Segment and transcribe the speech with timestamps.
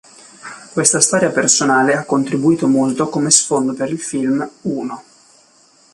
[0.73, 5.03] Questa storia personale ha contribuito molto come sfondo per il film "Uno".